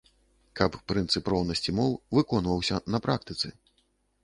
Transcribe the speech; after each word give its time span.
Каб 0.59 0.77
прынцып 0.91 1.29
роўнасці 1.33 1.75
моў 1.81 1.91
выконваўся 2.19 2.83
на 2.95 3.03
практыцы. 3.07 3.47